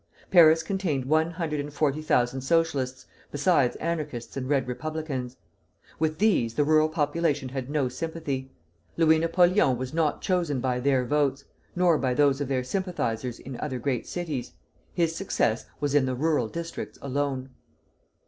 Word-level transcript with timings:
Paris 0.31 0.63
contained 0.63 1.05
one 1.05 1.29
hundred 1.29 1.59
and 1.59 1.71
forty 1.71 2.01
thousand 2.01 2.41
Socialists, 2.41 3.05
besides 3.29 3.75
Anarchists 3.75 4.35
and 4.35 4.49
Red 4.49 4.67
Republicans. 4.67 5.37
With 5.99 6.17
these 6.17 6.55
the 6.55 6.63
rural 6.63 6.89
population 6.89 7.49
had 7.49 7.69
no 7.69 7.87
sympathy. 7.87 8.49
Louis 8.97 9.19
Napoleon 9.19 9.77
was 9.77 9.93
not 9.93 10.19
chosen 10.23 10.59
by 10.59 10.79
their 10.79 11.05
votes, 11.05 11.45
nor 11.75 11.99
by 11.99 12.15
those 12.15 12.41
of 12.41 12.47
their 12.47 12.63
sympathizers 12.63 13.37
in 13.37 13.59
other 13.59 13.77
great 13.77 14.07
cities. 14.07 14.53
His 14.91 15.15
success 15.15 15.67
was 15.79 15.93
in 15.93 16.07
the 16.07 16.15
rural 16.15 16.47
districts 16.47 16.97
alone. 16.99 17.51